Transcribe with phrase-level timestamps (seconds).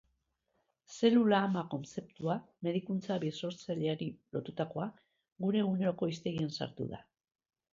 [0.93, 2.37] Zelula ama kontzeptua,
[2.69, 4.89] medikuntza birsortzaileari lotutakoa,
[5.47, 7.05] gure eguneroko hiztegian sartu da.